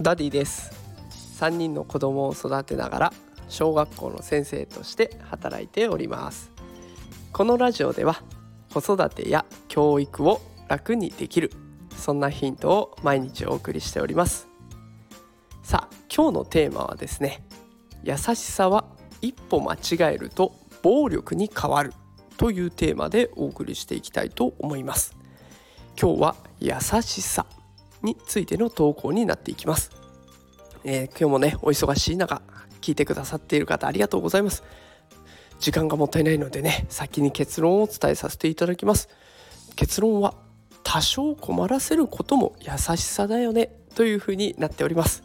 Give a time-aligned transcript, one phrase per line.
[0.00, 0.72] ダディです。
[1.38, 3.12] 3人の子供を育てながら
[3.48, 6.50] 小学校の先生として働いております。
[7.32, 8.22] このラジオでは
[8.72, 11.50] 子育てや教育を楽にできる
[11.96, 14.48] そんなヒントを毎日お送りしております。
[15.62, 17.44] さあ今日のテーマはですね
[18.02, 18.86] 優しさは
[19.20, 21.92] 一歩間違えると暴力に変わる
[22.38, 25.14] というテーマでお送りしていきたいと思います。
[26.00, 27.46] 今日は優しさ。
[28.02, 29.90] についての投稿になっていきます、
[30.84, 32.42] えー、今日もねお忙しい中
[32.80, 34.64] 聞いてくださっている方ありがとうございます。
[35.60, 39.08] 時間がもったいないのでね先に結論を伝えさせていただきます。
[39.76, 40.34] 結論は
[40.82, 45.22] 多少困らせることも優しさだよねというふうになっております、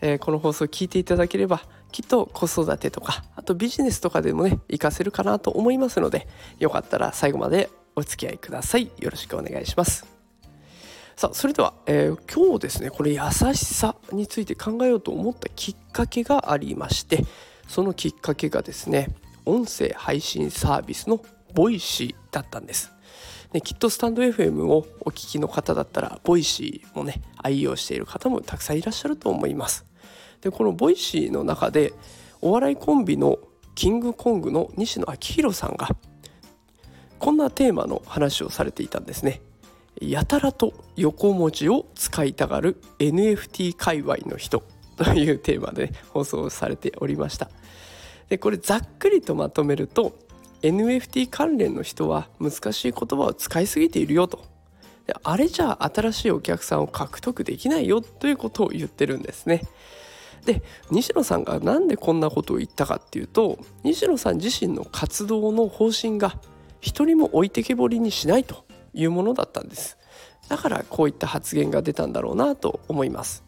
[0.00, 8.90] えー、この放送を聞いていただければきっと子育てとかあとビジネスとかでもね活かせるかなと思いますのでよかったら最後までお付き合いください。
[8.98, 10.13] よろしくお願いします。
[11.16, 13.20] さあそれでは、えー、今日ですねこれ優
[13.54, 17.24] しさについて考えようと思ったきっかけがありまして
[17.68, 21.20] そのきっかけがですね音声配信サービスの
[21.54, 22.92] Voicy だったんです。
[23.52, 29.86] ね、きっとスタンド FM をお聞きの方だったら Voicy もね愛用している方もたくさんいらっしゃると思います。
[30.40, 31.92] でこの Voicy の中で
[32.40, 33.38] お笑いコンビの
[33.76, 35.88] キングコングの西野昭弘さんが
[37.20, 39.40] こんなテーマの話をされていたんですね。
[40.00, 44.62] やたらと横文字を使いたがる NFT 界隈の人
[44.96, 47.50] というテーマで 放送されておりました。
[48.28, 50.18] でこれざっくりとまとめると
[50.62, 54.44] NFT 関連の人は難しい言葉を使いすぎているよと。
[55.06, 59.62] であれじゃあ新しいお客さんを獲得できないよということを言ってるんですね。
[60.46, 66.38] で西野さんが何でこんなことを言ったかっていうと西野さん自身の活動の方針が
[66.80, 68.63] 一人も置いてけぼりにしないと。
[68.94, 69.98] いうものだったんです。
[70.48, 73.44] だからこういった発言が出たんだろうなと思います。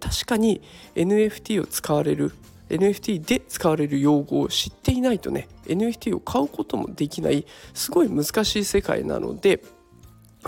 [0.00, 0.62] 確かに
[0.94, 2.32] NFT を使われる
[2.70, 9.62] NFT で使われる用語を知っていないとね NFT を買うこともできないすごい難しい世界なので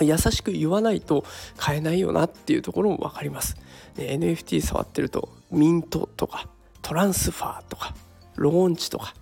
[0.01, 1.25] 優しく言わないと
[1.57, 3.57] 買えないよなっていうところも分かります、
[3.97, 6.49] ね、NFT 触ってるとミントとか
[6.83, 7.95] トランスファーとか
[8.37, 9.15] ローンチとか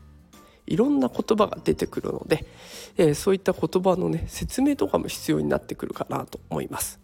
[0.67, 2.47] いろんな言葉が出てくるので、
[2.97, 7.01] えー、そういった言葉のね説明とかも必要になってくるかなと思います。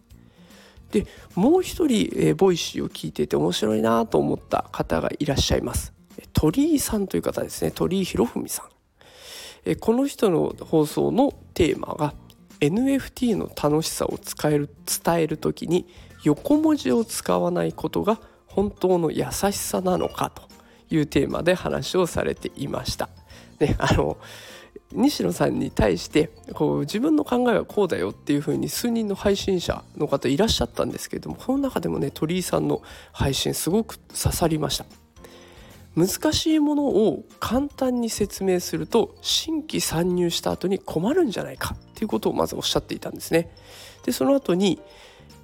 [0.91, 1.05] で
[1.35, 5.93] もう一人、えー、 Voicy を聞いてて面白いなと思った方がいらっしゃいます。
[6.33, 8.65] 鳥居さんという方ですね鳥居博文さん。
[9.63, 12.13] えー、この人の放送のテーマが
[12.59, 15.87] NFT の楽しさを使える伝える時に
[16.23, 20.43] 横文字を使わないことが本当の優しさなのかと
[20.93, 23.09] いうテーマで話をされていました。
[23.61, 24.17] ね、あの
[24.93, 32.81] 西野さんに対してこう自分の考えはこうだよっていうふうに数人の配信者の方いらっしゃったんですけれどもその中でもね鳥居さんの
[33.13, 34.85] 配信すごく刺さりました。
[35.93, 43.51] 難しいものを簡単に説明すると新規参入した後に困るんじゃないかっていうことをまずおっしゃっていたんですね。
[44.05, 44.79] でその後に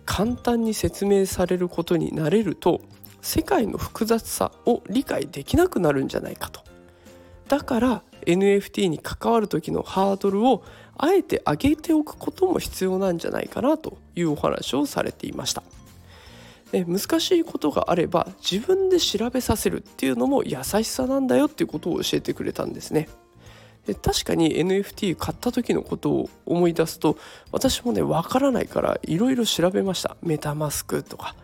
[0.05, 2.81] 簡単に説明されることになれると
[3.21, 6.61] 世界の複雑さを理解できなくなるんじゃないかと。
[7.49, 10.63] だから NFT に関わる時のハードルを
[10.97, 15.63] あえて上げておくことも必要なんじゃないかなというお話をされていました。
[16.73, 23.07] 難しいことがあれば自分で調べさせるっていうのも優しさなんだよっていうことを教えてくれたんですね。
[24.01, 27.17] 確かに NFT 買った時のことを思い出すと
[27.53, 31.35] 私もねわからないからいろいろ調べましたメタマスクとか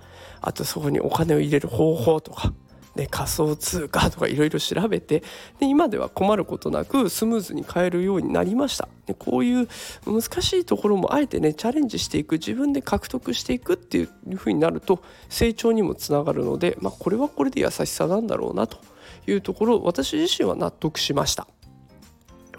[0.42, 2.52] あとそこにお金を入れる方法とか
[2.96, 5.24] ね、仮想通貨とかいろいろ調べて
[5.60, 9.68] で今では困ることなくスムーズに買えるようになりましたでこういう
[10.06, 18.78] 難しいところもあえてねチャレンジしていく自分で獲得していくっていうふうになると成長にもつながるので、まあ、これはこれで優しさなんだろうなと
[19.26, 21.48] いうところを私自身は納得しました。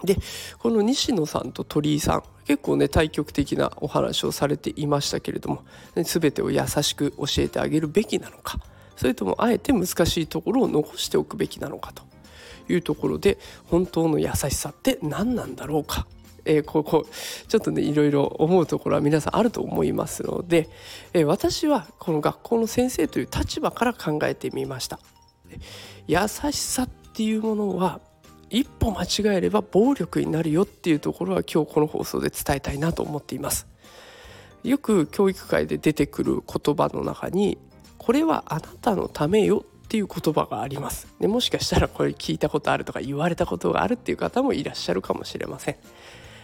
[0.03, 0.17] で
[0.59, 5.63] この西野さんと鳥居さん結構ね対極的なお話をされていましたけれども、
[5.95, 8.59] 全てを優しく教えてあげるべきなのか
[8.95, 12.03] それともあえて難しいところを残しておくべきなのかと。
[12.69, 13.37] いうところで
[13.67, 16.07] 本当の優しさって何なんだろうか。
[16.47, 17.07] えー、ここ
[17.47, 20.69] ちょっとねいろいろ思うところは皆さんあると思いますので、
[21.13, 24.99] えー、私はこの学校の先生という立場から考えてみました。
[26.07, 27.99] 優しさっていうものは
[28.51, 33.67] 一歩間違えれば暴力になるよっていうところは今日この放送で伝えたいなと思っています。
[34.63, 37.57] よく教育界で出てくる言葉の中に
[38.05, 41.07] これはあなたのためよっていう言葉があります。
[41.19, 45.75] でもしかしたらこれ聞いたことあるとか言われたことがあるっていう方もいらっしゃるかもしれません。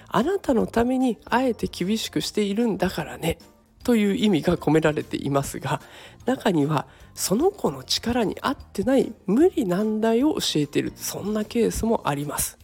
[0.08, 3.38] あなたのためにあえて厳しくしているんだからね
[3.84, 5.82] という意味が込められていますが
[6.26, 12.58] 中にはその子の力に合ってない無理難題を教えているそんなケースもあります。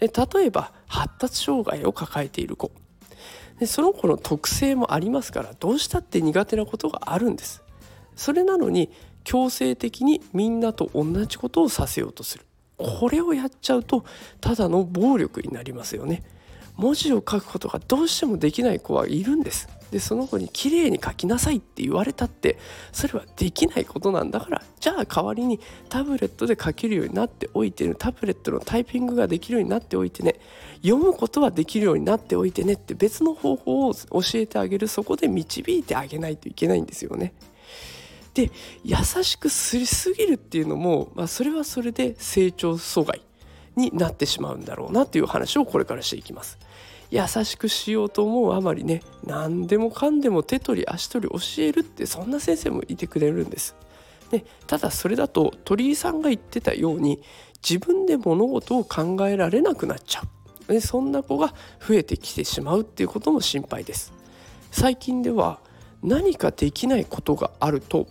[0.00, 0.08] 例
[0.46, 2.72] えば発達障害を抱えている子。
[3.60, 7.62] でその子の特性もありますからどうしたって苦手なことがあるんです。
[8.16, 8.90] それなのに
[9.24, 12.44] 強制的にみんなと同じことをさせようとする。
[12.76, 14.04] これをやっちゃうと
[14.40, 16.22] ただの暴力になりますよね。
[16.76, 19.68] 文字を書くことがどうしてもできない子はいるんです。
[19.90, 22.58] でその子に綺麗に書きなさいって言われたって
[22.92, 24.62] それはできないことなんだから。
[24.80, 25.60] じゃあ代わりに
[25.90, 27.94] タブレットで書けるようになっておいてね。
[27.96, 30.36] タブレットのタイピングができるようになっておいてね。
[30.82, 34.88] 読むことはできるようになっておいてねって別の方法を教えてあげる。
[34.88, 37.34] そこで導いてあげないといけないんですよね。
[38.34, 38.50] で
[38.84, 43.22] 優しくすりすぎるっていうのも、まあ、それはそれで成長阻害
[43.76, 46.58] になってしまうんだろうなという話をこれからしていきます。
[47.10, 53.76] 優しくしようと思うあまりね何でもかんでも手取り足取り教えるってそんな先生もいてくれるんです。
[54.30, 57.22] でただそれだと鳥居さんが言ってたように
[57.62, 60.22] 自分で物事を考えられなくなっちゃ
[60.68, 61.54] うでそんな子が
[61.86, 64.12] 増えてきてしまうっていうことも心配です
[64.70, 65.60] 最近では
[66.02, 68.08] 何かできないことがあると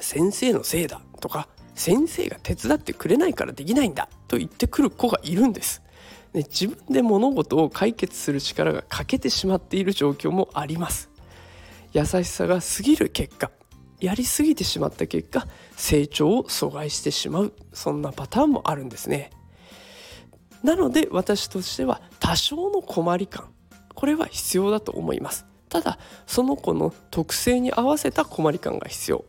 [0.00, 5.82] 先生のせいだとか先生が手伝ってくれないからできないんだと言ってくる子がいるんです。
[6.32, 11.10] ね、自分で物事を解決する力が欠けてしまっている状況もあります。
[11.92, 13.50] 優しさが過ぎる結果
[14.00, 15.46] やりすぎてしまった結果
[15.76, 19.30] 成長を阻害してしまうそんなパターンもあるんですね。
[20.62, 23.52] なので私としては多少の困り感
[23.94, 25.46] これは必要だと思います。
[25.68, 29.24] ただその子の特性に合わせた困り感が必要。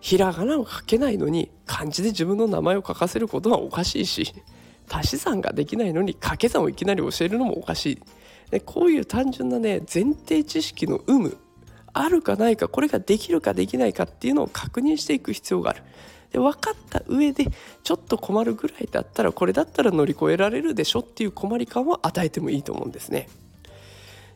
[0.00, 4.34] ひらがなを書けないのに漢字で自分の名前を書かせることはおかしいし
[4.90, 8.02] 足し算ができないのに掛け算をいきなり教えるのもおかしい。
[8.50, 11.36] でこういう単純なね前提知識の有無
[11.92, 15.82] あるかないかこれができるかできないかっていうのを確認していく必要がある。
[16.30, 17.46] で分かった上で
[17.82, 23.28] ちょっと困るぐらいだったらこれだったら乗り越えられるでしょっていう困り感を与えてもいいと思うんですね。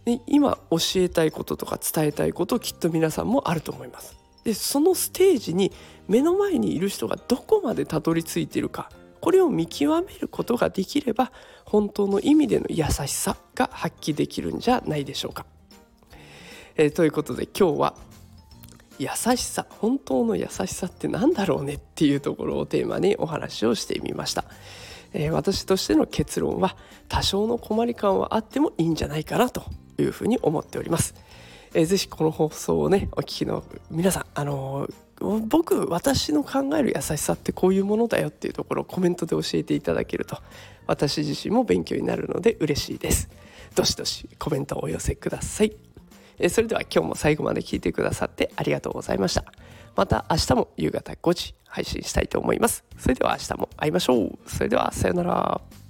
[0.04, 4.21] で今教えたいこととか伝えたいこときっと皆さんもあると思います。
[4.44, 5.72] でそのステージに
[6.08, 8.90] 目の前にいる人がどこまでたどり着いているか
[9.20, 11.30] これを見極めることができれば
[11.64, 15.46] 本当の意味での優しさが発揮できるんじゃないでしょうか。
[16.76, 17.94] えー、ということで今日は
[18.98, 21.74] 優しさ本当の優しさって何だろうね？
[21.74, 24.44] っていうところをテーマにお話をしてみました。
[25.12, 26.76] えー、私としての結論は
[27.08, 29.62] 多少の困り感はあってもいいんじゃないかなと
[29.98, 31.14] いうふうに思っております。
[31.74, 40.38] えー、ぜひこの放送をねお聞きの皆さんあのー僕私の考える優しさってこういうものだよっていうところをコメントで教えていただけると
[40.86, 43.30] 私自身も勉強になるので嬉しいです。
[43.74, 45.72] どしどしコメントをお寄せください。
[46.38, 49.44] えそれでは今日も最後まで聞いてくださってありがとうございました。
[49.94, 52.84] また明日も夕方5時配信したいと思います。
[52.98, 54.38] それでは明日も会いましょう。
[54.46, 55.81] それではさようなら。